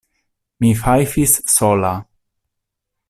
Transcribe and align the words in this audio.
Mi 0.65 0.71
fajfis 0.79 1.35
sola. 1.57 1.93